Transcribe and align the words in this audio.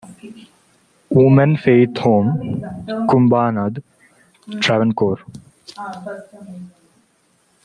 Oommen 1.11 1.57
Faith 1.57 2.03
Home, 2.03 3.05
Kumbanad, 3.07 3.83
Travancore. 4.59 5.21